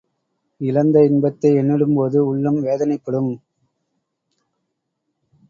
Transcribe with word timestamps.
இழந்த 0.61 1.03
இன்பத்தை 1.05 1.51
எண்ணிடும்போது 1.55 2.17
உள்ளம் 2.25 2.59
வேதனைப்படும். 2.63 3.31